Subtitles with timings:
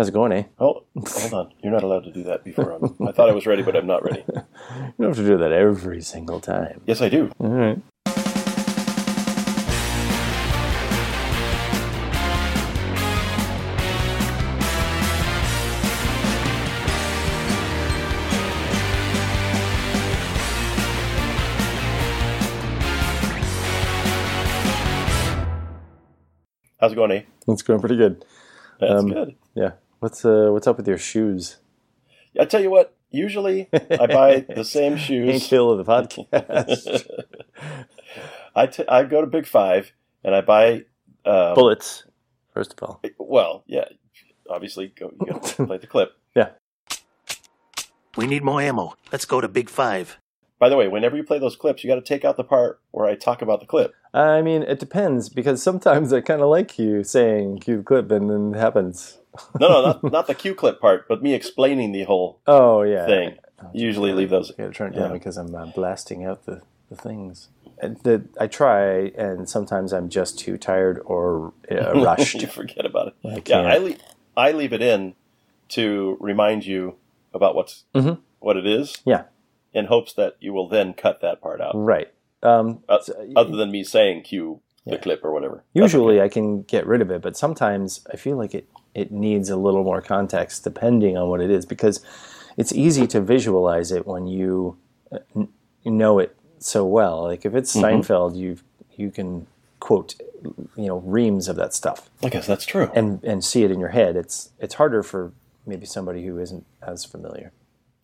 [0.00, 0.44] How's it going, eh?
[0.58, 1.52] Oh, hold on.
[1.62, 3.06] You're not allowed to do that before I'm.
[3.06, 4.24] I thought I was ready, but I'm not ready.
[4.34, 6.80] You don't have to do that every single time.
[6.86, 7.30] Yes, I do.
[7.38, 7.78] All right.
[26.80, 27.22] How's it going, eh?
[27.48, 28.24] It's going pretty good.
[28.78, 29.34] That's Um, good.
[29.54, 29.72] Yeah.
[30.00, 31.58] What's uh what's up with your shoes?
[32.38, 32.96] I tell you what.
[33.12, 35.50] Usually, I buy the same Hank shoes.
[35.50, 37.06] Hill of the podcast.
[38.54, 39.92] I, t- I go to Big Five
[40.22, 40.84] and I buy.
[41.24, 42.04] Um, Bullets,
[42.54, 43.02] first of all.
[43.18, 43.86] Well, yeah.
[44.48, 46.12] Obviously, go, you got to play the clip.
[46.36, 46.50] Yeah.
[48.16, 48.94] We need more ammo.
[49.10, 50.16] Let's go to Big Five.
[50.60, 52.80] By the way, whenever you play those clips, you got to take out the part
[52.92, 53.94] where I talk about the clip.
[54.14, 58.10] I mean, it depends because sometimes I kind of like you saying cue the clip
[58.12, 59.18] and then it happens.
[59.58, 63.06] No, no, not, not the Q clip part, but me explaining the whole Oh, yeah.
[63.06, 63.38] thing.
[63.58, 64.50] i Usually leave those.
[64.52, 65.12] I gotta turn it down Yeah.
[65.14, 67.48] because I'm uh, blasting out the, the things.
[67.78, 72.34] And The, I try, and sometimes I'm just too tired or uh, rushed.
[72.42, 73.14] you forget about it.
[73.24, 73.66] I yeah, can't.
[73.66, 73.98] I leave,
[74.36, 75.14] I leave it in
[75.70, 76.96] to remind you
[77.32, 78.18] about what's Mhm.
[78.40, 79.22] what it is, Yeah,
[79.72, 81.72] in hopes that you will then cut that part out.
[81.74, 82.08] right.
[82.42, 84.96] Um, Uh, so- other than me saying cue the Yeah.
[84.98, 85.62] clip or whatever.
[85.74, 89.50] usually I can get rid of it, but sometimes I feel like it, it needs
[89.50, 92.00] a little more context depending on what it is because
[92.56, 94.76] it's easy to visualize it when you
[95.12, 95.48] uh, n-
[95.84, 97.22] know it so well.
[97.24, 98.56] Like if it's Seinfeld, you
[98.96, 99.46] you can
[99.80, 100.14] quote
[100.76, 102.08] you know reams of that stuff.
[102.22, 102.90] I guess that's true.
[102.94, 104.16] and and see it in your head.
[104.16, 105.32] It's it's harder for
[105.66, 107.52] maybe somebody who isn't as familiar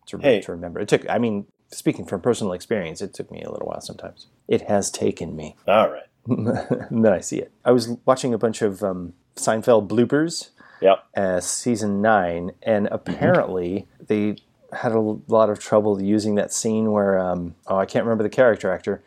[0.07, 0.41] to, Hey.
[0.41, 0.79] to remember.
[0.79, 1.09] It took.
[1.09, 4.27] I mean, speaking from personal experience, it took me a little while sometimes.
[4.47, 6.03] It has taken me, All right.
[6.27, 7.51] and then I see it.
[7.65, 10.49] I was watching a bunch of um, Seinfeld bloopers,
[10.81, 11.03] Yep.
[11.17, 14.37] uh, season nine, and apparently they
[14.73, 18.29] had a lot of trouble using that scene where um, oh I can't remember the
[18.29, 19.01] character actor.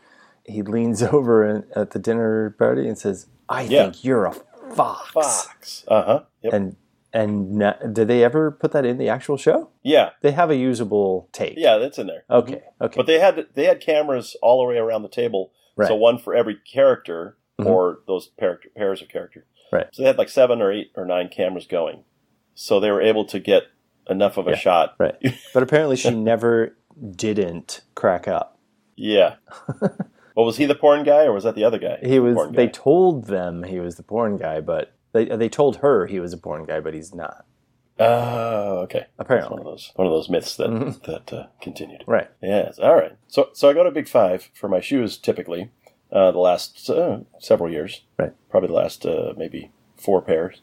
[0.45, 3.83] He leans over at the dinner party and says, "I Yeah.
[3.85, 4.33] think you're a
[4.75, 5.85] fox." Fox.
[5.87, 6.21] Uh huh.
[6.43, 6.53] Yep.
[6.55, 6.77] And
[7.13, 9.71] and na- did they ever put that in the actual show?
[9.83, 10.11] yeah.
[10.23, 11.55] They have a usable tape.
[11.57, 12.25] Yeah, that's in there.
[12.31, 12.63] Okay.
[12.81, 12.95] Okay.
[12.97, 15.89] But they had they had cameras all the way around the table, Right.
[15.89, 17.67] so one for every character Mhm.
[17.67, 19.45] or those par- pairs of characters.
[19.73, 19.87] Right.
[19.93, 22.05] So they had like seven or eight or nine cameras going,
[22.55, 23.65] so they were able to get
[24.09, 24.57] enough of a Yeah.
[24.57, 24.95] shot.
[24.99, 25.17] right.
[25.55, 26.77] But apparently, she never
[27.17, 28.59] didn't crack up.
[28.97, 29.37] Yeah.
[30.37, 31.99] well, was he the porn guy or was that the other guy?
[32.03, 32.35] He was.
[32.35, 32.73] Porn They guy?
[32.73, 36.39] told them he was the porn guy, but they they told her he was a
[36.39, 37.45] porn guy, but he's not.
[37.99, 39.07] Oh, okay.
[39.19, 39.59] That's one Apparently.
[39.59, 41.03] of those one of those myths that Mhm.
[41.05, 42.05] that uh, continued.
[42.07, 42.29] Right.
[42.43, 42.79] Yes.
[42.79, 43.13] All right.
[43.29, 45.71] So so I go to Big Five for my shoes typically.
[46.13, 48.33] Uh, the last uh, several years, Right.
[48.49, 50.61] Probably the last uh, maybe four pairs,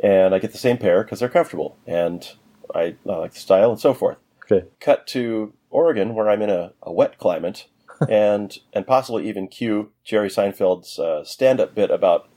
[0.00, 2.26] and I get the same pair because they're comfortable and
[2.74, 4.16] I, I like the style and so forth.
[4.50, 4.66] Okay.
[4.80, 7.66] Cut to Oregon where I'm in a, a wet climate,
[8.08, 12.28] and and possibly even cue Jerry Seinfeld's uh, stand-up bit about.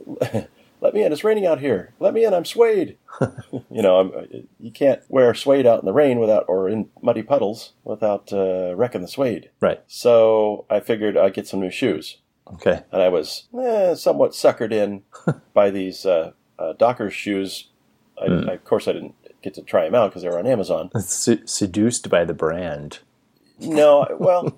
[0.81, 1.11] Let me in.
[1.11, 1.93] It's raining out here.
[1.99, 2.33] Let me in.
[2.33, 2.97] I'm suede.
[3.21, 7.21] you know, I'm, you can't wear suede out in the rain without, or in muddy
[7.21, 9.49] puddles without uh, wrecking the suede.
[9.59, 9.81] Right.
[9.87, 12.17] So I figured I'd get some new shoes,
[12.53, 12.81] Okay.
[12.91, 15.03] and I was eh, somewhat suckered in
[15.53, 17.67] by these uh, uh, Dockers shoes.
[18.21, 20.47] I, I, of course, I didn't get to try them out because they were on
[20.47, 20.91] Amazon.
[21.01, 22.99] Se- seduced by the brand.
[23.59, 24.57] No, well,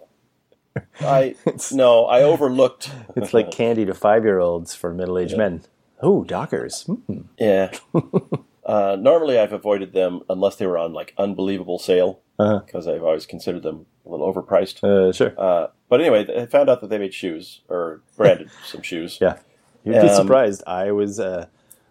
[0.99, 1.35] I
[1.71, 2.91] no, I overlooked.
[3.15, 5.63] It's like candy to five year olds for middle aged men.
[6.01, 6.83] Oh, Dockers.
[6.83, 7.21] Hmm.
[7.37, 7.71] Yeah.
[8.65, 12.59] uh, normally, I've avoided them unless they were on like unbelievable sale Uh-huh.
[12.65, 14.83] because I've always considered them a little overpriced.
[14.83, 15.33] Uh, sure.
[15.37, 19.19] Uh, but anyway, I found out that they made shoes or branded some shoes.
[19.21, 19.37] Yeah,
[19.83, 20.63] you'd be Um, surprised.
[20.67, 21.45] I was uh,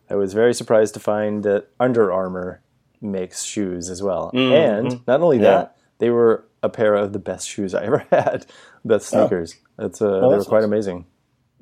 [0.08, 2.62] I was very surprised to find that Under Armour
[3.00, 4.52] makes shoes as well, Mhm.
[4.52, 5.42] and not only Yeah.
[5.44, 8.44] that, they were a pair of the best shoes I ever had.
[8.84, 9.54] Best sneakers.
[9.76, 10.44] That's uh, they were Oh.
[10.44, 10.86] quite nice.
[10.86, 11.00] Hmm.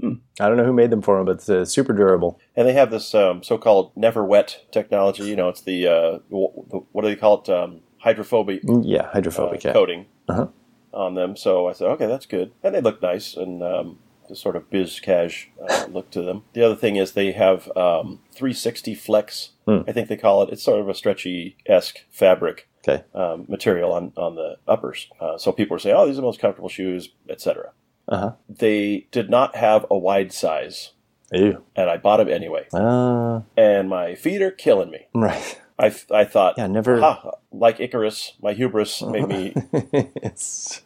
[0.00, 0.20] Amazing.
[0.40, 2.38] I don't know who made them for them, but it's uh, super durable.
[2.56, 5.24] And they have this um, so-called never wet technology.
[5.24, 7.48] You know, it's the, uh, w- the what do they call it?
[7.48, 9.64] Um, hydrophobic Mm, Yeah, uh, hydrophobic.
[9.64, 9.72] yeah.
[9.72, 10.46] coating Uh-huh.
[10.92, 11.36] on them.
[11.36, 12.52] So I said, okay, that's good.
[12.62, 16.44] And they look nice and um, the sort of biz cash uh, look to them.
[16.52, 19.50] The other thing is they have um, 360 flex.
[19.66, 19.78] Hmm.
[19.88, 20.50] I think they call it.
[20.50, 23.04] It's sort of a stretchy esque fabric Okay.
[23.14, 25.08] um, material on on the uppers.
[25.20, 27.72] Uh, so people are saying, oh, these are the most comfortable shoes, etc.
[28.08, 28.32] Uh huh.
[28.48, 30.92] They did not have a wide size,
[31.32, 31.62] Ew.
[31.76, 32.66] and I bought them anyway.
[32.72, 35.06] Uh, And my feet are killing me.
[35.14, 35.60] right.
[35.80, 36.98] I, I thought, Yeah, never.
[37.00, 39.54] ha, like Icarus, my hubris made me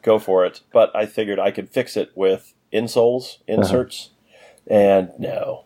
[0.03, 0.61] go for it.
[0.73, 3.55] But I figured I could fix it with insoles, Uh-huh.
[3.55, 4.11] inserts,
[4.67, 5.65] and no,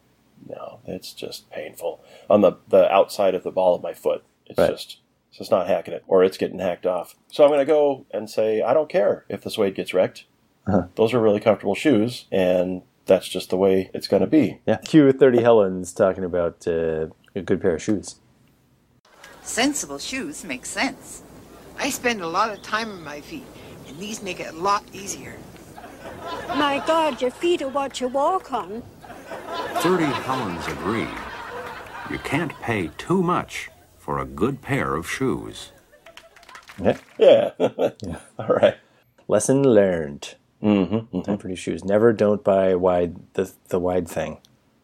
[0.49, 2.01] no, it's just painful
[2.31, 4.23] on the the outside of the ball of my foot.
[4.47, 4.71] It's Right.
[4.71, 4.99] just
[5.31, 7.17] it's just not hacking it, or it's getting hacked off.
[7.33, 10.25] So I'm going to go and say I don't care if the suede gets wrecked.
[10.67, 10.87] Uh-huh.
[10.97, 14.61] Those are really comfortable shoes, and that's just the way it's going to be.
[14.67, 14.79] Yeah.
[14.79, 18.17] Q30 Helen's talking about uh, a good pair of shoes.
[19.43, 21.23] Sensible shoes make sense.
[21.79, 23.47] I spend a lot of time on my feet,
[23.87, 25.37] and these make it a lot easier.
[26.49, 28.83] My God, your feet are what you walk on.
[29.77, 31.09] 30 Helens agree.
[32.11, 33.69] You can't pay too much
[33.99, 35.73] for a good pair of shoes.
[36.81, 36.99] Yeah.
[37.19, 37.51] Yeah.
[38.39, 38.77] All right.
[39.29, 40.35] Lesson learned.
[40.63, 41.85] Mm-hmm, Time for new shoes.
[41.85, 44.39] Never don't buy wide the the wide thing.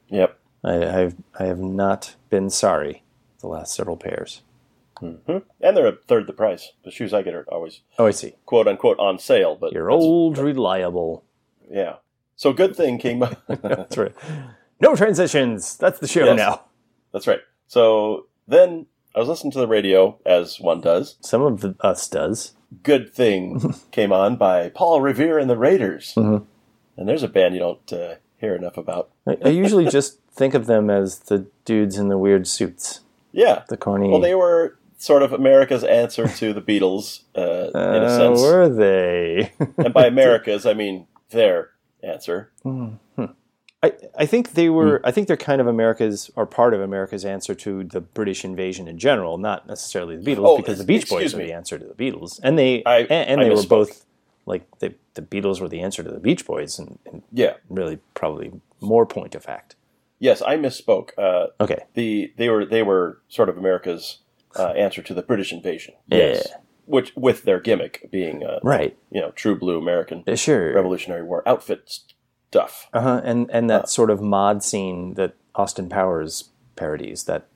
[0.09, 0.39] Yep.
[0.65, 3.03] I, I've I have not been sorry
[3.41, 4.43] the last several pairs.
[5.01, 5.39] Mm-hmm.
[5.61, 6.73] And they're a third the price.
[6.85, 8.35] The shoes I get are always Oh, I see.
[8.47, 11.25] quote unquote on sale, but You're old, reliable.
[11.71, 11.97] Yeah.
[12.37, 13.21] So good thing came.
[13.49, 14.13] That's right.
[14.81, 15.77] No transitions.
[15.77, 16.37] That's the show Yes.
[16.37, 16.65] now.
[17.13, 17.41] That's right.
[17.67, 21.17] So then I was listening to the radio, as one does.
[21.21, 22.53] Some of the, us does.
[22.83, 26.15] Good Thing came on by Paul Revere and the Raiders.
[26.17, 26.45] Mhm.
[26.97, 29.11] And there's a band you don't uh, hear enough about.
[29.27, 33.01] I, I usually just think of them as the dudes in the weird suits,
[33.33, 33.63] Yeah.
[33.69, 34.09] the corny.
[34.11, 38.41] Well, they were sort of America's answer to the Beatles, uh, in a Uh, sense.
[38.41, 39.53] were they?
[39.79, 41.71] and by America's, I mean their
[42.03, 42.51] answer.
[43.83, 44.99] I, I think they were.
[44.99, 45.07] Hmm.
[45.07, 48.87] I think they're kind of America's or part of America's answer to the British invasion
[48.89, 51.79] in general, not necessarily the Beatles, Oh, because the Beach Boys excuse are the answer
[51.79, 54.05] to the Beatles, and they I- and, and I they were both
[54.47, 57.55] like they, the Beatles were the answer to the Beach Boys, and, and Yeah.
[57.69, 59.75] really probably more point of fact.
[60.21, 61.11] Yes, I misspoke.
[61.19, 64.19] Uh, Okay, the they were they were sort of America's
[64.57, 65.95] uh, answer to the British invasion.
[66.07, 66.41] Yeah.
[66.87, 71.23] Which with their gimmick being uh, right, you know true blue American Uh, sure, Revolutionary
[71.25, 71.99] War outfit
[72.53, 72.89] stuff.
[72.93, 73.23] uh-huh.
[73.25, 77.25] and and that sort of mod scene that Austin Powers parodies.
[77.25, 77.47] That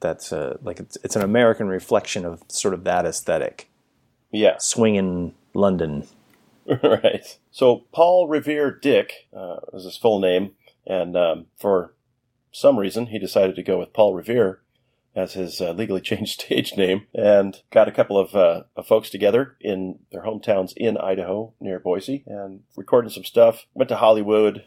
[0.00, 3.68] that's uh, like it's it's an American reflection of sort of that aesthetic,
[4.32, 6.06] Yeah, swinging London.
[6.82, 7.38] right.
[7.50, 10.52] So Paul Revere Dick uh, was his full name,
[10.86, 11.94] and um, for
[12.50, 14.60] some reason he decided to go with Paul Revere
[15.16, 19.10] as his uh, legally changed stage name, and got a couple of, uh, of folks
[19.10, 23.66] together in their hometowns in Idaho near Boise, and recorded some stuff.
[23.74, 24.64] Went to Hollywood.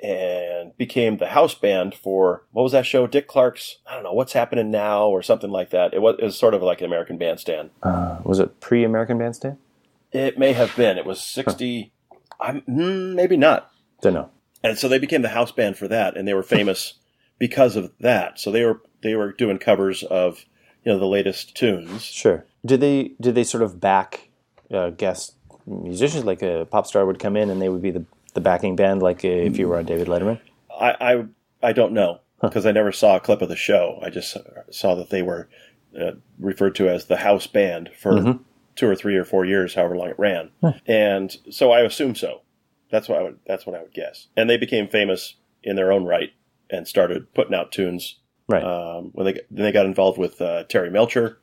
[0.00, 3.08] And became the house band for what was that show?
[3.08, 5.92] Dick Clark's I don't know what's happening now or something like that.
[5.92, 7.70] It was, it was sort of like an American Bandstand.
[7.82, 9.58] Uh, was it pre-American Bandstand?
[10.12, 10.98] It may have been.
[10.98, 11.92] It was sixty.
[12.40, 13.72] I'm mm, maybe not.
[14.00, 14.30] Don't know.
[14.62, 16.94] And so they became the house band for that, and they were famous
[17.38, 18.38] because of that.
[18.38, 20.44] So they were they were doing covers of
[20.84, 22.04] you know the latest tunes.
[22.04, 22.44] Sure.
[22.64, 24.28] Did they did they sort of back
[24.72, 25.34] uh, guest
[25.66, 28.04] musicians like a pop star would come in and they would be the,
[28.34, 30.40] the backing band like uh, if you were on David Letterman?
[30.70, 31.24] I I,
[31.68, 33.98] I don't know because I never saw a clip of the show.
[34.02, 34.36] I just
[34.70, 35.48] saw that they were
[35.98, 38.38] uh, referred to as the house band for
[38.76, 40.50] two or three or four years, however long it ran.
[40.86, 42.42] And so I assume so.
[42.90, 43.38] That's what I would.
[43.46, 44.28] That's what I would guess.
[44.36, 46.32] And they became famous in their own right
[46.70, 48.62] and started putting out tunes Right.
[48.64, 51.38] um, when they then they got involved with uh, Terry Melcher,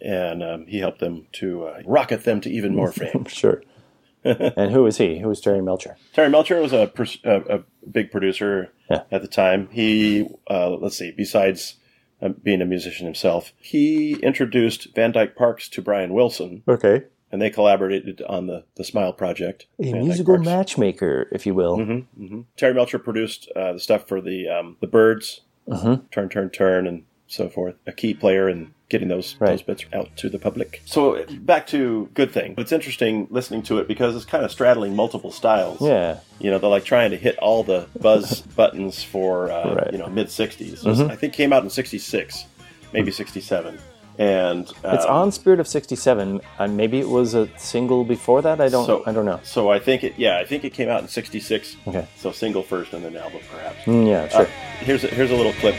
[0.00, 3.24] and um, he helped them to uh, rocket them to even more fame.
[3.26, 3.62] sure.
[4.24, 5.18] and who was he?
[5.20, 5.96] Who was Terry Melcher?
[6.12, 6.92] Terry Melcher was a,
[7.24, 9.04] a, a big producer Yeah.
[9.10, 9.68] at the time.
[9.72, 11.76] He uh, let's see, besides
[12.20, 17.04] uh, being a musician himself, he introduced Van Dyke Parks to Brian Wilson, Okay.
[17.32, 19.66] and they collaborated on the the Smile project.
[19.78, 21.76] A Van musical matchmaker, if you will.
[21.78, 26.10] hmm Terry Melcher produced uh, the stuff for the um, the Byrds, Mhm.
[26.10, 27.74] Turn Turn Turn, and so forth.
[27.86, 29.50] A key player in getting those Right.
[29.50, 30.82] those bits out to the public.
[30.84, 32.54] So back to Good Thing.
[32.58, 35.80] It's interesting listening to it because it's kind of straddling multiple styles.
[35.80, 36.18] Yeah.
[36.40, 39.92] You know, they're like trying to hit all the buzz buttons for uh, Right.
[39.92, 40.84] you know mid '60s.
[40.84, 42.46] I think it came out in '66,
[42.92, 43.78] maybe '67,
[44.20, 48.60] and um, It's on Spirit of '67, and maybe it was a single before that.
[48.60, 48.84] I don't.
[48.84, 49.40] So I don't know.
[49.42, 50.14] So I think it.
[50.18, 51.76] Yeah, I think it came out in '66.
[51.88, 52.06] Okay.
[52.18, 53.78] So single first, and then album perhaps.
[53.84, 54.42] Mm, yeah, sure.
[54.42, 54.50] Uh,
[54.80, 55.74] here's a, here's a little clip.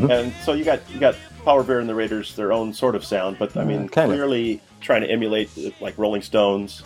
[0.00, 0.08] Be some more.
[0.08, 0.16] Should you try?
[0.16, 2.94] Yeah, and so you got you got Paul Revere and the Raiders their own sort
[2.94, 4.16] of sound, but I mean, kind of.
[4.16, 6.82] clearly trying to emulate uh, like Rolling Stones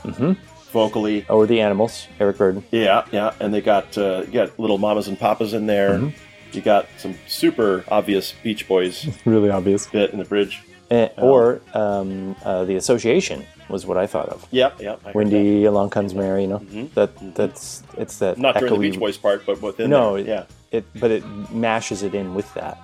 [0.72, 1.24] vocally.
[1.28, 2.64] Oh, or the Animals, Eric Burdon.
[2.70, 5.98] Yeah, yeah, and they got uh, you got little mamas and papas in there.
[5.98, 6.56] Mm-hmm.
[6.56, 9.86] You got some super obvious Beach Boys Really obvious.
[9.86, 10.62] bit in the bridge.
[10.90, 14.46] Eh, or um, uh, the Association was what I thought of.
[14.50, 15.00] Yep, yep.
[15.06, 16.42] I Windy, Along Comes Mary.
[16.42, 18.36] You know that that's it's that.
[18.36, 19.88] Not during the Beach Boys part, but within.
[19.88, 20.26] No, there.
[20.26, 22.78] yeah, it but it mashes it in with that.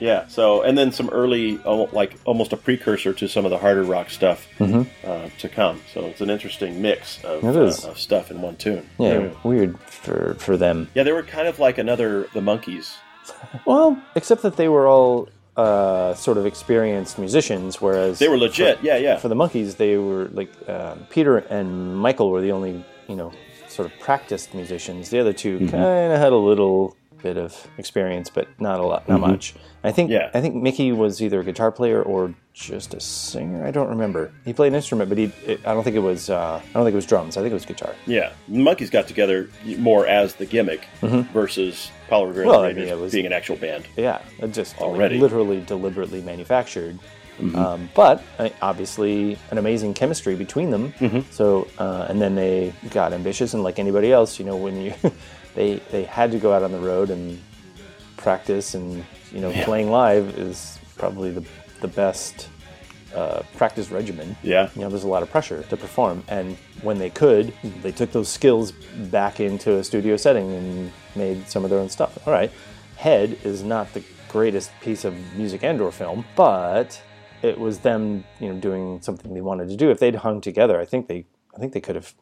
[0.00, 0.26] Yeah.
[0.28, 4.10] So, and then some early, like almost a precursor to some of the harder rock
[4.10, 5.80] stuff uh, to come.
[5.92, 7.86] So it's an interesting mix of, Mm-hmm.
[7.86, 8.88] Uh, of stuff in one tune.
[8.98, 10.88] Yeah, weird for for them.
[10.94, 12.94] Yeah, they were kind of like another the Monkees.
[13.66, 18.80] Well, except that they were all uh, sort of experienced musicians, whereas They were legit.
[18.82, 19.16] yeah, yeah.
[19.18, 23.32] for the Monkees they were like um, Peter and Michael were the only you know
[23.68, 25.10] sort of practiced musicians.
[25.10, 25.68] The other 2 Mm-hmm.
[25.68, 29.54] kind of had a little bit of experience, but not a lot, not much.
[29.82, 30.12] I think Mm-hmm.
[30.12, 30.30] Yeah.
[30.38, 33.64] I think Mickey was either a guitar player or just a singer.
[33.66, 34.30] I don't remember.
[34.44, 36.84] He played an instrument, but he it, I don't think it was uh, I don't
[36.84, 37.36] think it was drums.
[37.36, 37.94] I think it was guitar.
[38.06, 42.50] Yeah, the Monkees got together more as the gimmick versus Power Rangers Mm-hmm.
[42.50, 43.86] Well, I mean, was- being an actual band.
[43.96, 45.18] Yeah, just Already.
[45.18, 46.98] literally deliberately manufactured.
[47.40, 47.56] Mm-hmm.
[47.56, 50.92] Um, but uh, obviously, an amazing chemistry between them.
[51.00, 51.20] Mm-hmm.
[51.32, 54.94] So, uh, and then they got ambitious, and like anybody else, you know, when you
[55.54, 57.40] they they had to go out on the road and
[58.16, 61.44] practice, and you know, playing live is probably the
[61.80, 62.48] the best
[63.14, 64.36] uh, practice regimen.
[64.42, 64.70] Yeah.
[64.74, 68.12] You know, there's a lot of pressure to perform, and when they could, they took
[68.12, 72.26] those skills back into a studio setting and made some of their own stuff.
[72.26, 72.50] All right,
[72.96, 77.00] Head is not the greatest piece of music and/or film, but
[77.42, 79.90] it was them, you know, doing something they wanted to do.
[79.90, 82.14] If they'd hung together, I think they, I think they could have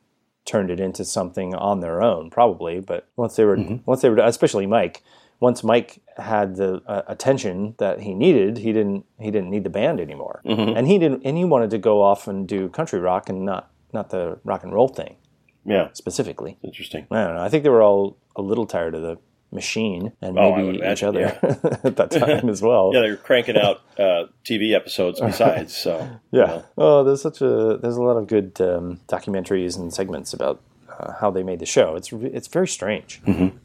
[0.44, 2.80] turned it into something on their own, probably.
[2.80, 3.56] But once they were,
[3.86, 5.02] once they were, especially Mike.
[5.40, 9.04] Once Mike had the uh, attention that he needed, he didn't.
[9.18, 11.22] He didn't need the band anymore, and he didn't.
[11.24, 14.62] And he wanted to go off and do country rock and not not the rock
[14.62, 15.16] and roll thing
[15.64, 16.58] Yeah, specifically.
[16.62, 17.08] interesting.
[17.10, 17.42] I don't know.
[17.42, 19.18] I think they were all a little tired of the
[19.52, 21.24] machine and Oh, maybe each other
[21.84, 22.90] at that time as well.
[22.94, 25.76] Yeah, they're cranking out uh, TV episodes besides.
[25.76, 25.98] So
[26.30, 26.46] you Yeah.
[26.46, 26.64] know.
[26.78, 31.12] Oh, there's such a there's a lot of good um, documentaries and segments about uh,
[31.20, 31.96] how they made the show.
[31.96, 33.20] It's it's very strange.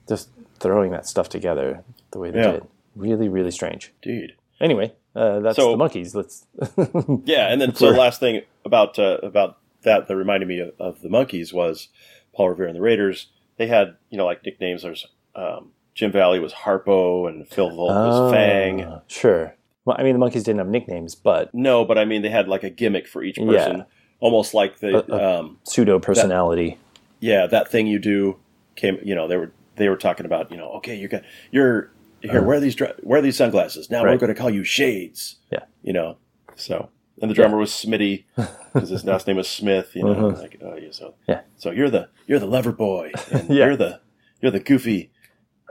[0.08, 0.30] Just
[0.60, 2.48] throwing that stuff together the way they Mm-hmm.
[2.48, 2.52] Yeah.
[2.60, 2.68] did.
[2.96, 3.94] Really, really strange.
[4.04, 4.34] indeed.
[4.60, 6.16] Anyway, uh, that's So- the Monkees.
[6.16, 6.46] Let's.
[7.26, 10.72] Yeah, and then so the last thing about uh, about that that reminded me of,
[10.80, 11.90] of the Monkees was
[12.34, 13.28] Paul Revere and the Raiders.
[13.58, 14.82] They had you know like nicknames.
[14.82, 18.84] There's um, Jim Valley was Harpo and Phil Volk was Fang.
[18.84, 19.56] Uh, sure.
[19.84, 22.48] Well, I mean, the Monkees didn't have nicknames, but No, but I mean they had
[22.48, 23.84] like a gimmick for each person, Yeah.
[24.20, 26.78] almost like the Uh, um, pseudo personality.
[27.20, 28.38] yeah that thing you do
[28.76, 29.00] came.
[29.04, 31.90] You know they were they were talking about you know okay you got you're
[32.22, 34.18] here wear these wear these sunglasses now we're Uh-huh.
[34.18, 35.38] Going to call you Shades.
[35.52, 35.64] Yeah.
[35.82, 36.18] you know
[36.56, 36.90] so.
[37.20, 38.26] And the drummer was Smitty
[38.74, 39.96] because his last name was Smith.
[39.96, 41.16] You know, like oh yeah, so.
[41.28, 41.42] Yeah.
[41.58, 43.66] So you're the you're the lover boy, and Yeah.
[43.66, 44.02] you're the
[44.40, 45.10] you're the goofy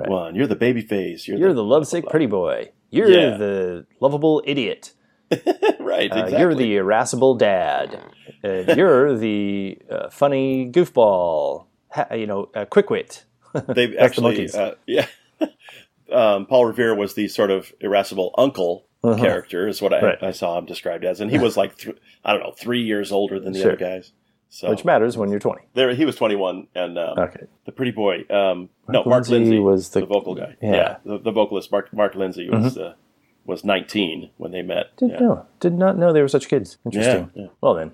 [0.01, 0.11] Right.
[0.11, 0.35] one.
[0.35, 1.27] You're the baby face.
[1.27, 2.71] You're, You're the lovesick pretty boy.
[2.91, 3.37] You're Yeah.
[3.37, 4.93] the lovable idiot.
[5.81, 6.13] right.
[6.13, 6.39] Uh, Exactly.
[6.39, 8.01] You're the irascible dad.
[8.45, 11.67] Uh, you're the uh, funny goofball.
[11.93, 13.25] Ha- you know, uh, quickwit.
[13.69, 14.55] They the actually, Monkees.
[14.55, 15.07] uh, yeah.
[16.13, 20.07] um, Paul Revere was the sort of irascible uncle character, is what I, Uh-huh.
[20.07, 20.23] Right.
[20.23, 23.13] I saw him described as, and he was like, th- I don't know, three years
[23.13, 23.71] older than the Sure.
[23.73, 24.13] other guys.
[24.49, 25.63] So Which matters when you're 20.
[25.75, 27.47] there, he was 21, and um, Okay.
[27.67, 28.25] the pretty boy.
[28.31, 30.57] Um, no, Mark Lindsay was the- vocal guy.
[30.63, 30.97] yeah.
[30.99, 31.09] Mm-hmm.
[31.11, 32.95] the, the vocalist Mark Mark Lindsay was uh,
[33.45, 34.97] was 19 when they met.
[34.97, 35.21] Didn't Yeah.
[35.21, 35.47] know.
[35.61, 36.79] Did not know they were such kids.
[36.87, 37.31] Interesting.
[37.35, 37.49] Yeah, yeah.
[37.61, 37.93] Well then,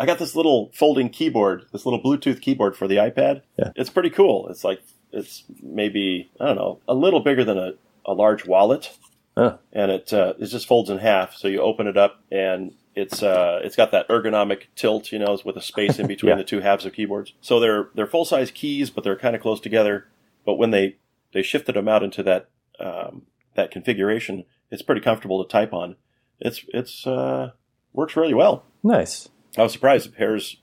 [0.00, 3.42] I got this little folding keyboard, this little Bluetooth keyboard for the iPad.
[3.58, 3.70] Yeah.
[3.76, 4.48] It's pretty cool.
[4.48, 4.80] It's like
[5.12, 7.72] it's maybe I don't know a little bigger than a,
[8.04, 8.96] a large wallet,
[9.36, 9.58] Huh.
[9.72, 11.34] and it uh, it just folds in half.
[11.36, 15.38] So you open it up, and it's uh, it's got that ergonomic tilt, you know,
[15.44, 16.36] with a space in between Yeah.
[16.36, 17.32] the two halves of keyboards.
[17.40, 20.06] So they're they're full size keys, but they're kind of close together.
[20.44, 20.96] But when they
[21.32, 22.48] they shifted them out into that
[22.80, 23.22] um,
[23.54, 25.96] that configuration, it's pretty comfortable to type on.
[26.40, 27.52] It's it's uh,
[27.92, 28.64] works really well.
[28.82, 29.28] nice.
[29.56, 30.56] I was surprised it pairs,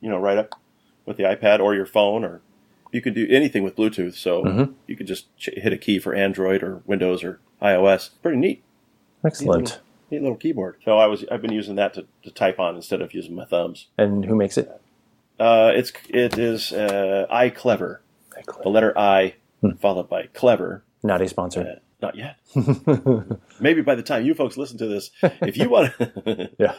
[0.00, 0.54] you know, right up
[1.04, 2.40] with the iPad or your phone, or
[2.92, 4.14] you can do anything with Bluetooth.
[4.14, 4.72] So Mm-hmm.
[4.86, 8.10] you could just ch- hit a key for Android or Windows or iOS.
[8.22, 8.62] Pretty neat,
[9.24, 9.80] Excellent.
[10.10, 10.76] Neat little keyboard.
[10.84, 13.44] So I was I've been using that to, to type on instead of using my
[13.44, 13.88] thumbs.
[13.98, 14.70] And who makes it?
[15.38, 17.98] Uh, it's it is uh, iClever.
[18.62, 19.72] the letter I Hmm.
[19.72, 20.84] followed by clever.
[21.02, 21.60] Not a sponsor.
[21.62, 22.36] Uh, not yet.
[23.60, 25.10] Maybe by the time you folks listen to this,
[25.42, 25.92] if you want,
[26.58, 26.74] yeah.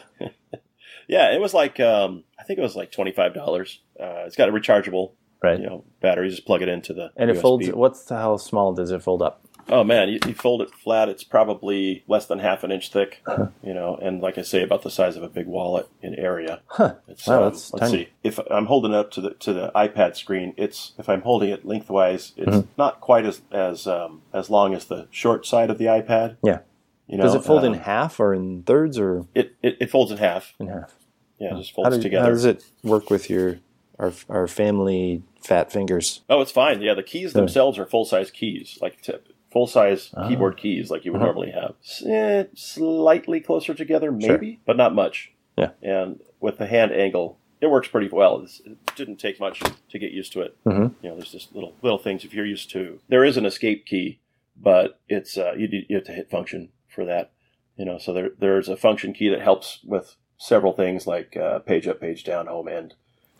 [1.08, 3.80] yeah, it was like um, I think it was like twenty five dollars.
[3.98, 5.58] Uh, it's got a rechargeable Right.
[5.60, 6.26] you know battery.
[6.26, 7.40] You just plug it into the and it USB.
[7.42, 7.68] folds.
[7.68, 9.39] What's the, how small does it fold up?
[9.68, 13.22] Oh man, you, you fold it flat, it's probably less than half an inch thick,
[13.62, 16.60] you know, and like I say, about the size of a big wallet in area.
[16.66, 16.94] Huh.
[17.08, 18.04] It's, Wow, um, that's let's tiny.
[18.04, 18.08] see.
[18.24, 21.50] If I'm holding it up to the to the iPad screen, it's if I'm holding
[21.50, 22.68] it lengthwise, it's Mm-hmm.
[22.78, 26.36] not quite as as um, as long as the short side of the iPad.
[26.42, 26.60] Yeah.
[27.06, 29.90] You know, Does it fold in um, half or in thirds or It, it it
[29.90, 30.54] folds in half.
[30.60, 30.94] in half?
[31.38, 32.24] Yeah, it just How, folds do- together.
[32.24, 33.58] how does it work with your
[33.98, 36.20] our, our family fat fingers?
[36.30, 36.80] Oh, it's fine.
[36.82, 39.14] Yeah, the keys themselves are full size keys, like t-
[39.52, 40.28] full size Ah.
[40.28, 41.18] keyboard keys, like you Uh-huh.
[41.20, 41.74] would normally have.
[41.82, 44.32] S- eh, slightly closer together, Sure.
[44.32, 45.32] maybe, but not much.
[45.56, 45.70] Yeah.
[45.82, 48.40] And with the hand angle, it works pretty well.
[48.40, 50.56] It's, it didn't take much to get used to it.
[50.64, 50.94] Mhm.
[51.02, 53.00] You know, there's just little little things if you're used to.
[53.08, 54.18] There is an escape key,
[54.56, 57.30] but it's uh, you, you have to hit function for that.
[57.76, 61.58] You know, so there there's a function key that helps with several things like uh,
[61.58, 62.94] page up, page down, home end.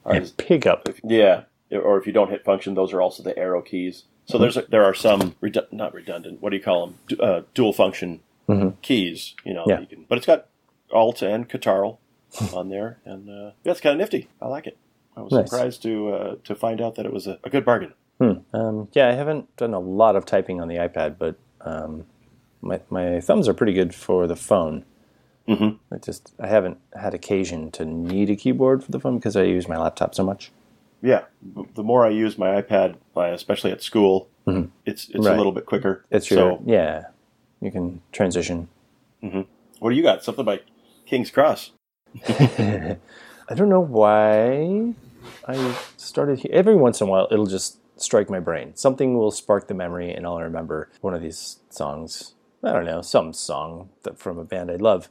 [0.05, 0.89] And pig up.
[1.05, 4.05] yeah, or if you don't hit function, those are also the arrow keys.
[4.31, 6.41] So there's a, there are some redu- not redundant.
[6.41, 6.97] What do you call them?
[7.09, 8.75] Du- uh, dual function Mhm.
[8.83, 9.35] keys.
[9.45, 9.81] You know, Yeah.
[9.81, 10.47] you can, but it's got
[10.93, 11.99] Alt and Catarl
[12.55, 14.29] on there, and uh, yeah, it's kind of nifty.
[14.41, 14.77] I like it.
[15.17, 15.51] I was Nice.
[15.51, 17.93] surprised to uh, to find out that it was a, a good bargain.
[18.21, 18.33] Hmm.
[18.53, 22.07] Um, yeah, I haven't done a lot of typing on the iPad, but um,
[22.61, 24.85] my my thumbs are pretty good for the phone.
[25.49, 25.95] Mm-hmm.
[25.95, 29.43] I just I haven't had occasion to need a keyboard for the phone because I
[29.45, 30.53] use my laptop so much.
[31.03, 31.25] Yeah,
[31.75, 34.69] the more I use my iPad, uh, especially at school, mm-hmm.
[34.85, 35.35] it's it's Right.
[35.35, 36.05] a little bit quicker.
[36.11, 36.63] It's your so.
[36.67, 37.05] yeah.
[37.61, 38.69] You can transition.
[39.23, 39.43] Mm-hmm.
[39.81, 40.25] What do you got?
[40.25, 40.61] Something by
[41.07, 41.73] King's Cross.
[42.29, 42.97] I
[43.55, 44.95] don't know why
[45.47, 46.51] I started here.
[46.53, 48.75] Every once in a while, it'll just strike my brain.
[48.77, 52.35] Something will spark the memory, and I'll remember one of these songs.
[52.63, 55.09] I don't know, some song that from a band I love.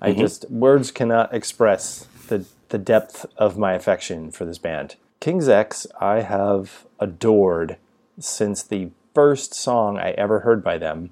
[0.00, 0.20] I mm-hmm.
[0.20, 4.96] just words cannot express the the depth of my affection for this band.
[5.20, 7.76] King's X, I have adored
[8.18, 11.10] since the first song I ever heard by them,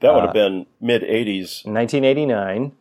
[0.00, 1.64] That Uh, would have been mid '80s.
[1.66, 2.72] 1989,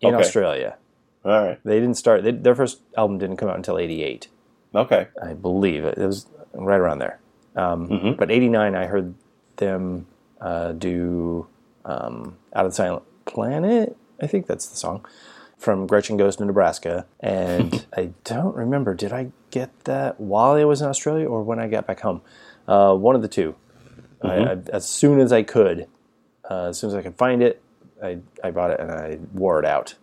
[0.00, 0.16] in Okay.
[0.16, 0.76] Australia.
[1.24, 1.58] All right.
[1.64, 2.22] They didn't start.
[2.24, 4.28] They, their first album didn't come out until '88.
[4.74, 5.08] Okay.
[5.20, 7.18] I believe it was right around there.
[7.56, 9.14] Um, But '89, I heard
[9.56, 10.06] them
[10.40, 11.46] uh, do
[11.84, 15.04] um, "Out of the Silent Planet." I think that's the song
[15.62, 18.94] from Gretchen Goes to Nebraska, and I don't remember.
[18.94, 22.20] Did I get that while I was in Australia or when I got back home?
[22.66, 23.54] Uh, one of the 2
[24.22, 25.88] I, I, as soon as I could,
[26.48, 27.60] uh, as soon as I could find it,
[28.02, 29.94] I, I bought it and I wore it out.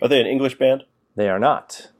[0.00, 0.84] Are they an English band?
[1.16, 1.90] They are not.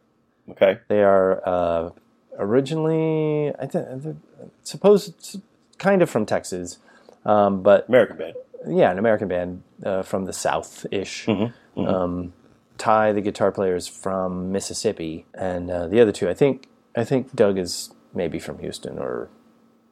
[0.50, 0.78] Okay.
[0.88, 1.90] They are uh,
[2.38, 4.16] originally, I think,
[4.62, 5.40] supposed
[5.78, 6.78] kind of from Texas,
[7.24, 8.34] um, but American band.
[8.68, 11.28] yeah, an American band uh, from the South ish.
[11.76, 12.32] Um,
[12.78, 17.04] Ty, the guitar player, is from Mississippi, and uh, the other two, I think, I
[17.04, 19.28] think Doug is maybe from Houston or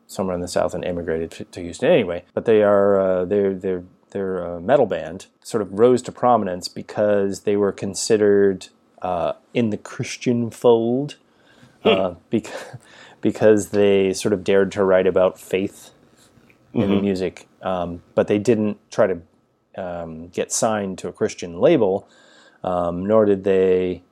[0.06, 2.24] somewhere in the South and immigrated to- to Houston anyway.
[2.34, 5.26] But they are uh, they're they're they're a metal band.
[5.42, 8.68] Sort of rose to prominence because they were considered
[9.00, 11.16] uh, in the Christian fold
[11.84, 12.76] uh, because
[13.20, 15.90] because they sort of dared to write about faith
[16.74, 19.20] in the music, um, but they didn't try to
[19.76, 22.08] um, get signed to a Christian label,
[22.64, 24.02] um, nor did they,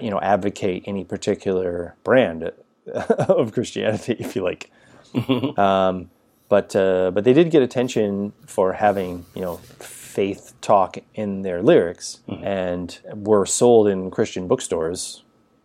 [0.00, 2.50] you know, advocate any particular brand
[2.92, 4.70] of Christianity, if you like.
[5.58, 6.10] um,
[6.48, 11.62] but uh, but they did get attention for having you know faith talk in their
[11.62, 15.22] lyrics, and were sold in Christian bookstores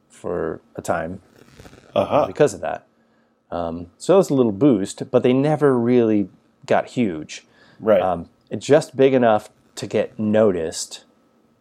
[0.10, 1.22] for a time
[1.96, 2.26] Uh huh.
[2.28, 2.86] because of that.
[3.52, 6.30] Um, so that was a little boost, but they never really
[6.66, 7.46] got huge.
[7.80, 8.02] Right.
[8.02, 11.04] Um, just big enough to get noticed,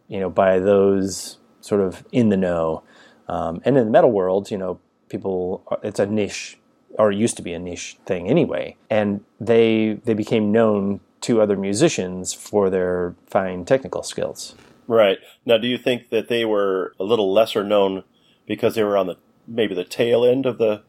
[0.07, 2.83] you know, by those sort of in the know.
[3.27, 6.57] Um, and in the metal world, you know, people, it's a niche,
[6.97, 8.75] or it used to be a niche thing anyway.
[8.89, 14.55] And they they became known to other musicians for their fine technical skills.
[14.87, 15.17] right.
[15.45, 18.03] Now, do you think that they were a little lesser known
[18.47, 19.17] because they were on the
[19.47, 20.83] maybe the tail end of the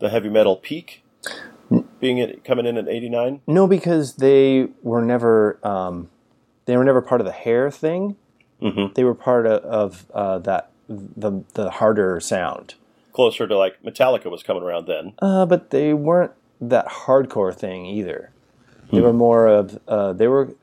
[0.00, 1.04] the heavy metal peak,
[2.00, 3.42] being it coming in at '89?
[3.46, 6.10] No, because they were never um,
[6.66, 8.16] they were never part of the hair thing.
[8.64, 8.94] Mhm.
[8.94, 12.74] They were part of, of uh, that the the harder sound,
[13.12, 15.12] Closer to like Metallica was coming around then.
[15.20, 18.30] uh, but they weren't that hardcore thing either.
[18.90, 20.54] They were more of uh, they were.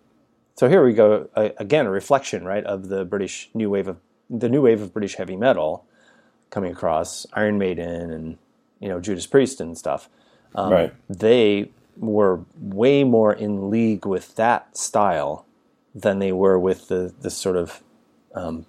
[0.55, 3.97] So here we go uh, again, a reflection, right, of the British new wave of
[4.29, 5.85] the new wave of British heavy metal
[6.49, 8.37] coming across Iron Maiden and
[8.79, 10.07] you know Judas Priest and stuff.
[10.55, 10.93] Um, right.
[11.09, 15.45] they were way more in league with that style
[15.95, 17.81] than they were with the the sort of
[18.35, 18.65] um,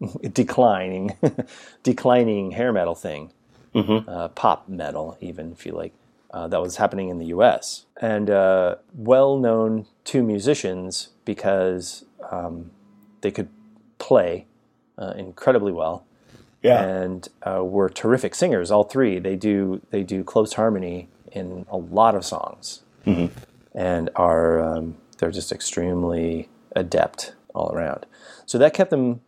[0.32, 1.16] declining
[1.82, 3.30] declining hair metal thing,
[3.74, 5.92] uh, pop metal, even if you like.
[6.32, 7.86] uh, that was happening in the U.S.
[8.00, 12.70] and uh, well known two musicians because um,
[13.20, 13.48] they could
[13.98, 14.46] play
[14.98, 16.04] uh, incredibly well
[16.62, 16.82] Yeah.
[16.82, 18.70] and uh, were terrific singers.
[18.70, 22.82] All three they do they do close harmony in a lot of songs,
[23.74, 28.06] and are um, they're just extremely adept all around.
[28.46, 29.20] So that kept them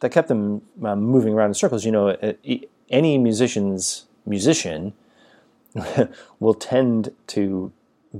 [0.00, 1.84] that kept them uh, moving around in circles.
[1.84, 2.16] You know,
[2.90, 4.92] any musician's musician
[6.40, 7.72] will tend to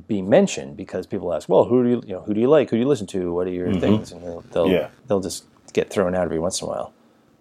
[0.09, 2.71] be mentioned because people ask, "Well, who do you, you know who do you like?
[2.71, 3.33] Who do you listen to?
[3.33, 4.89] What are your things?" And they'll they'll, Yeah.
[5.07, 6.93] they'll just get thrown out every once in a while.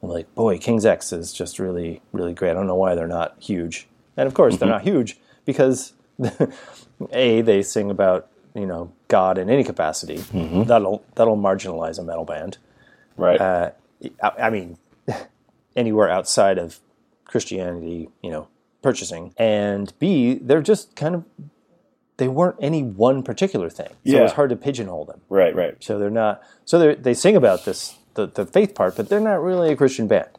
[0.02, 2.52] I'm like, "Boy, King's X is just really really great.
[2.52, 5.94] I don't know why they're not huge." And of course, they're not huge because
[7.12, 10.18] a they sing about you know God in any capacity.
[10.18, 12.58] That'll that'll marginalize a metal band.
[13.18, 13.40] right.
[13.42, 13.72] Uh,
[14.22, 14.78] I, I mean,
[15.76, 16.80] anywhere outside of
[17.26, 18.48] Christianity, you know,
[18.82, 19.34] purchasing.
[19.38, 21.24] And B, they're just kind of
[22.18, 24.20] they weren't any one particular thing, so Yeah.
[24.20, 25.22] it was hard to pigeonhole them.
[25.30, 25.56] right.
[25.56, 25.76] Right.
[25.84, 26.42] So they're not.
[26.66, 29.76] So they they sing about this the, the faith part, but they're not really a
[29.76, 30.30] Christian band.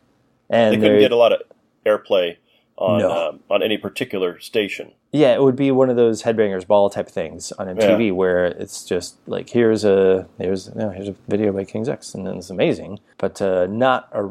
[0.48, 1.40] And They couldn't get a lot of
[1.84, 2.36] airplay
[2.76, 3.28] on No.
[3.28, 4.92] um, on any particular station.
[5.12, 8.10] Yeah, it would be one of those headbangers ball type things on MTV Yeah.
[8.12, 12.14] where it's just like here's a here's you know, here's a video by King's X
[12.14, 14.30] and it's amazing, but uh, not a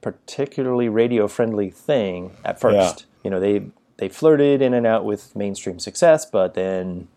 [0.00, 3.06] particularly radio friendly thing at first.
[3.22, 3.66] You know, they
[3.98, 7.08] they flirted in and out with mainstream success, but then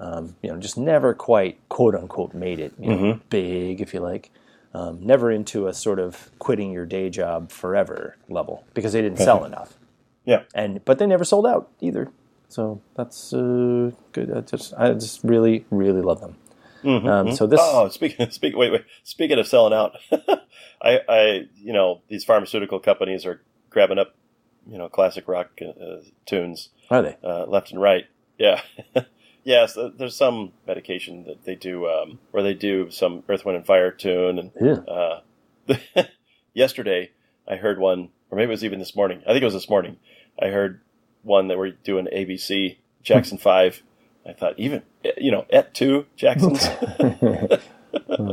[0.00, 4.00] um, you know just never quite quote unquote made it you know, big, if you
[4.00, 4.30] like.
[4.74, 9.18] Um, never into a sort of quitting your day job forever level because they didn't
[9.18, 9.74] sell enough
[10.24, 10.42] Yeah.
[10.54, 12.10] and but they never sold out either.
[12.48, 14.30] So that's uh, good.
[14.30, 16.36] I just I just really really love them.
[16.84, 19.96] Um, so this Oh, speaking speaking wait wait speaking of selling out,
[20.82, 24.14] I I you know these pharmaceutical companies are grabbing up
[24.66, 27.16] you know classic rock uh, tunes are they?
[27.24, 28.06] uh, left and right.
[28.38, 28.60] Yeah.
[29.44, 33.56] yes, th- there's some medication that they do um, where they do some Earth, Wind,
[33.56, 34.38] and Fire tune.
[34.38, 34.80] And Yeah.
[34.92, 36.04] uh,
[36.54, 37.10] yesterday,
[37.46, 39.20] I heard one, or maybe it was even this morning.
[39.26, 39.98] I think it was this morning.
[40.40, 40.80] I heard
[41.22, 43.82] one that were doing ABC Jackson Five.
[44.26, 44.82] I thought even
[45.18, 46.66] you know at two Jacksons.
[46.98, 47.60] Well,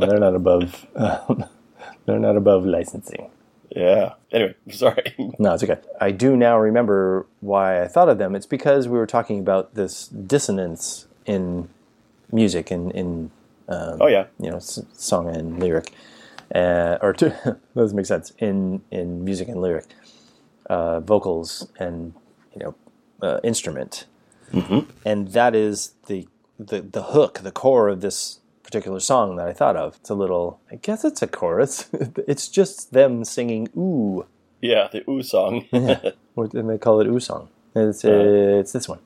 [0.00, 0.86] they're not above.
[0.96, 1.44] Um,
[2.06, 3.30] they're not above licensing.
[3.70, 4.14] yeah.
[4.32, 5.14] Anyway, sorry.
[5.38, 5.78] No, it's okay.
[6.00, 8.34] I do now remember why I thought of them.
[8.34, 11.68] It's because we were talking about this dissonance in
[12.32, 13.30] music and in
[13.68, 14.26] oh yeah.
[14.40, 15.92] you know s- song and lyric,
[16.54, 19.86] uh, or to, doesn't make sense in in music and lyric,
[20.68, 22.14] uh, vocals and
[22.54, 22.74] you know
[23.22, 24.06] uh, instrument,
[25.04, 26.26] and that is the,
[26.58, 29.96] the the hook, the core of this particular song that I thought of.
[29.96, 31.88] It's a little, I guess it's a chorus.
[32.28, 34.26] it's just them singing ooh,
[34.60, 35.66] Yeah, the ooh song.
[36.36, 37.48] or- and they call it ooh song.
[37.74, 39.00] It's uh, it's this one.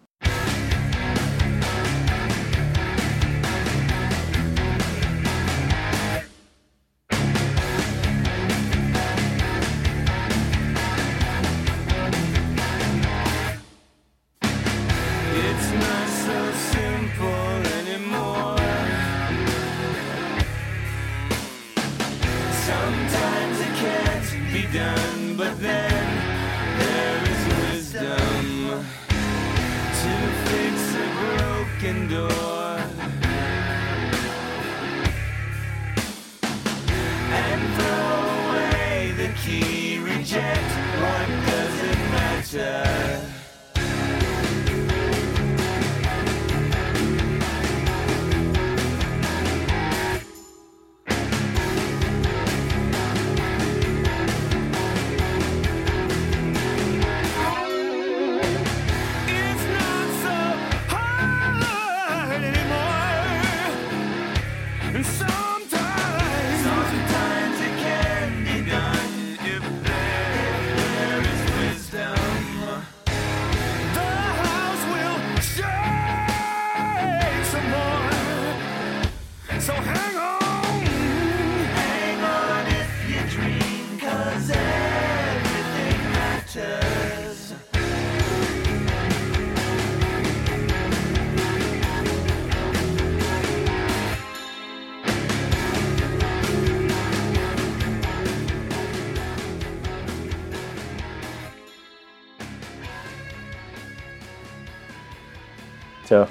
[106.07, 106.29] So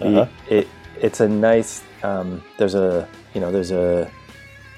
[0.00, 0.26] Uh-huh.
[0.50, 0.68] it
[1.00, 1.82] it's a nice.
[2.02, 4.10] Um, there's a you know there's a,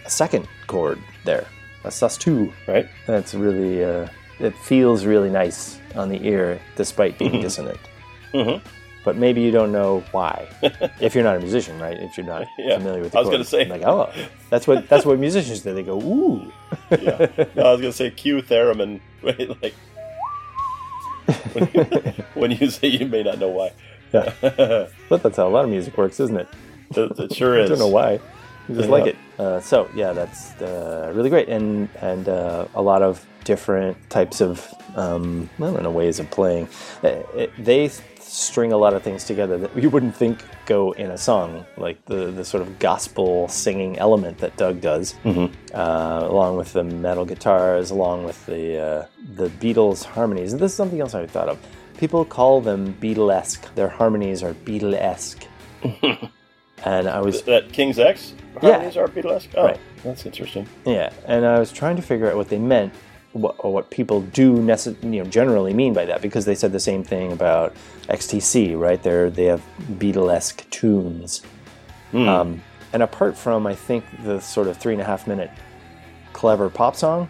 [0.05, 1.47] a second chord there,
[1.85, 2.53] a sus two.
[2.69, 2.87] right.
[3.07, 4.09] That's really uh,
[4.41, 7.79] it feels really nice on the ear despite being dissonant.
[8.35, 8.61] Mhm.
[9.05, 10.47] but maybe you don't know why.
[11.01, 11.97] if you're not a musician, right?
[11.97, 12.77] If you're not Yeah.
[12.79, 13.49] familiar with the I was gonna chords.
[13.49, 13.65] say.
[13.67, 14.11] like, oh,
[14.51, 15.73] that's what that's what musicians do.
[15.75, 16.53] They go, ooh.
[16.91, 17.29] yeah.
[17.57, 19.01] No, I was gonna say cue theremin.
[19.27, 19.75] Right, like
[21.55, 21.83] when you,
[22.35, 23.73] when you say you may not know why.
[24.13, 24.33] Yeah.
[25.09, 26.49] But that's how a lot of music works, isn't it?
[26.97, 28.13] It, it sure I don't know why.
[28.69, 28.93] You just Yeah.
[28.97, 29.17] like it.
[29.39, 34.41] Uh, so yeah, that's uh, really great, and and uh, a lot of different types
[34.41, 34.67] of
[34.97, 36.69] um, I don't know ways of playing.
[37.05, 37.89] Uh, it- they
[38.19, 42.05] string a lot of things together that you wouldn't think go in a song, like
[42.07, 45.49] the the sort of gospel singing element that Doug does, uh,
[46.29, 50.53] along with the metal guitars, along with the uh, the Beatles harmonies.
[50.53, 51.59] And this is something else I thought of.
[51.99, 53.75] People call them Beatlesque.
[53.75, 55.45] Their harmonies are Beatlesque.
[56.85, 58.71] and I was That King's X Yeah.
[58.73, 59.49] harmonies are Beatlesque?
[59.57, 59.79] Oh, Right.
[60.05, 60.67] that's interesting.
[60.85, 62.93] Yeah, and I was trying to figure out what they meant,
[63.33, 66.73] what, or what people do necess- you know generally mean by that, because they said
[66.73, 67.75] the same thing about
[68.09, 69.03] XTC, right?
[69.03, 69.63] They they have
[69.99, 71.43] Beatlesque tunes,
[72.15, 75.51] um, and apart from I think the sort of three and a half minute
[76.33, 77.29] clever pop song,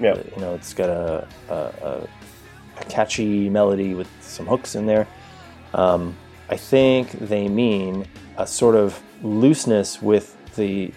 [0.00, 0.16] Yeah.
[0.34, 2.08] you know, it's got a a, a,
[2.80, 5.06] a catchy melody with some hooks in there.
[5.72, 6.16] Um,
[6.48, 8.06] I think they mean
[8.36, 10.92] a sort of looseness with the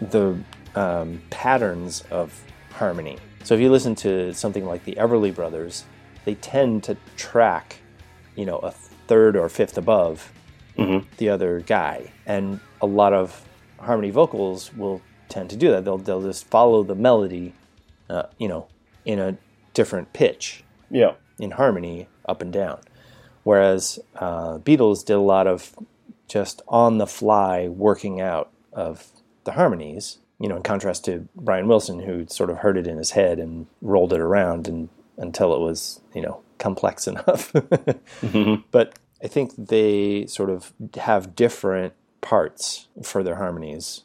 [0.00, 0.38] the
[0.74, 2.42] um, patterns of
[2.72, 3.18] harmony.
[3.44, 5.84] So if you listen to something like the Everly Brothers,
[6.24, 7.80] they tend to track,
[8.36, 10.32] you know, a third or fifth above
[11.18, 13.44] the other guy, and a lot of
[13.78, 15.84] harmony vocals will tend to do that.
[15.84, 17.54] They'll they'll just follow the melody,
[18.08, 18.66] uh, you know,
[19.04, 19.36] in a
[19.74, 21.12] different pitch Yeah.
[21.38, 22.80] in harmony up and down.
[23.42, 25.74] Whereas uh, Beatles did a lot of
[26.28, 29.06] just on the fly working out of
[29.44, 32.98] the harmonies, you know, in contrast to Brian Wilson, who sort of heard it in
[32.98, 37.52] his head and rolled it around and, until it was, you know, complex enough.
[38.70, 44.02] But I think they sort of have different parts for their harmonies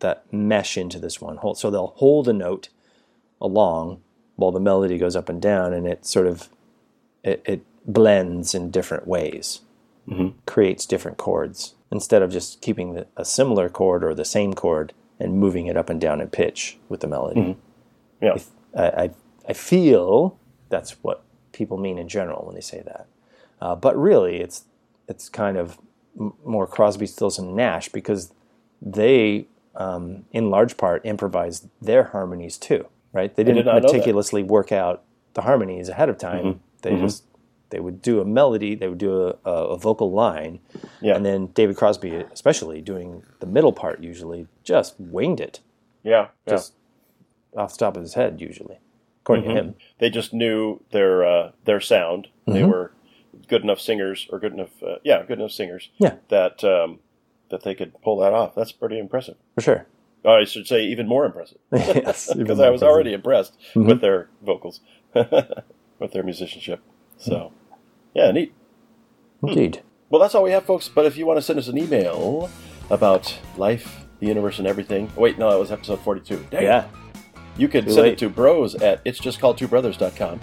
[0.00, 1.54] that mesh into this one whole.
[1.54, 2.68] So they'll hold a note
[3.40, 4.02] along
[4.36, 6.48] while the melody goes up and down, and it sort of
[7.22, 9.60] it, it blends in different ways,
[10.46, 14.92] creates different chords instead of just keeping the, a similar chord or the same chord
[15.20, 17.40] and moving it up and down in pitch with the melody.
[18.20, 18.32] Yeah.
[18.76, 19.10] I, I,
[19.48, 20.36] I feel
[20.68, 23.06] that's what people mean in general when they say that.
[23.60, 24.64] Uh, but really, it's
[25.08, 25.78] it's kind of
[26.18, 28.32] m- more Crosby, Stills, and Nash because
[28.82, 32.86] they, um, in large part, improvised their harmonies too.
[33.14, 33.34] Right?
[33.34, 33.82] They did didn't that.
[33.84, 35.02] meticulously work out
[35.34, 36.44] the harmonies ahead of time.
[36.44, 36.58] Mm-hmm.
[36.82, 37.24] They just
[37.70, 40.60] they would do a melody, they would do a, a, a vocal line,
[41.00, 41.16] Yeah.
[41.16, 45.60] and then David Crosby, especially doing the middle part, usually just winged it,
[46.04, 46.28] Yeah.
[46.46, 46.52] yeah.
[46.54, 46.74] just
[47.56, 48.78] off the top of his head, usually,
[49.22, 49.54] according Mm-hmm.
[49.54, 49.74] to him.
[49.98, 52.28] they just knew their uh, their sound.
[52.46, 52.70] They Mm-hmm.
[52.70, 52.92] were
[53.48, 55.90] good enough singers, or good enough, uh, yeah, good enough singers.
[55.98, 56.16] Yeah.
[56.28, 56.98] that um,
[57.50, 58.54] that they could pull that off.
[58.54, 59.36] That's pretty impressive.
[59.56, 59.86] For sure.
[60.24, 62.88] Or I should say, even more impressive, yes, because I was impressive.
[62.88, 63.86] already impressed Mm-hmm.
[63.88, 64.80] with their vocals,
[65.14, 66.80] with their musicianship.
[67.18, 67.52] So,
[68.14, 68.54] yeah, neat.
[69.42, 69.82] Indeed.
[70.08, 70.88] Well, that's all we have, folks.
[70.88, 72.48] But if you want to send us an email
[72.90, 75.10] about life, the universe, and everything.
[75.16, 76.46] Wait, no, that was episode forty-two.
[76.50, 76.62] Dang.
[76.62, 76.86] Yeah.
[77.56, 78.12] You could Too send late.
[78.14, 80.40] it to bros at it's just called two brothers.com.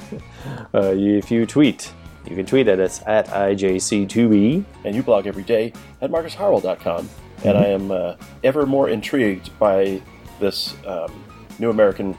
[0.74, 1.92] Uh, if you tweet,
[2.30, 4.64] you can tweet at us at IJC2B.
[4.86, 7.10] and you blog every day at marcusharwell.com.
[7.44, 10.02] And I am uh, ever more intrigued by
[10.40, 11.24] this um,
[11.60, 12.16] new American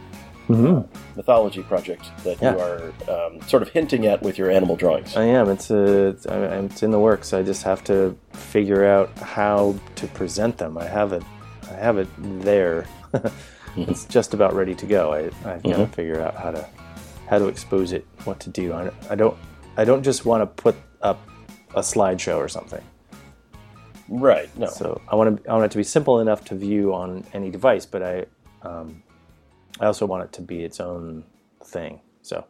[0.50, 0.82] uh,
[1.16, 2.52] mythology project that Yeah.
[2.54, 5.16] you are um, sort of hinting at with your animal drawings.
[5.16, 5.48] I am.
[5.48, 7.32] It's uh, it's, I- it's in the works.
[7.32, 10.76] I just have to figure out how to present them.
[10.76, 11.22] I have it.
[11.70, 12.86] I have it there.
[13.76, 15.12] it's just about ready to go.
[15.14, 16.68] I, I've got to figure out how to
[17.30, 18.72] how to expose it, what to do.
[18.74, 19.36] I, I don't.
[19.78, 21.18] I don't just want to put up
[21.74, 22.82] a slideshow or something.
[24.12, 24.54] Right.
[24.58, 24.66] No.
[24.66, 27.50] So I want to I want it to be simple enough to view on any
[27.50, 28.26] device, but I
[28.60, 29.02] um,
[29.80, 31.24] I also want it to be its own
[31.64, 32.00] thing.
[32.20, 32.44] So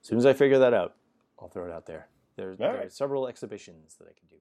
[0.00, 0.94] as soon as I figure that out,
[1.38, 2.08] I'll throw it out there.
[2.36, 4.36] There's, there are several exhibitions that I can do.